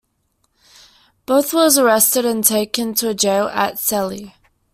Bothe 1.27 1.53
was 1.53 1.77
arrested 1.77 2.25
and 2.25 2.43
taken 2.43 2.95
to 2.95 3.09
a 3.09 3.13
jail 3.13 3.45
at 3.49 3.77
Celle. 3.77 4.33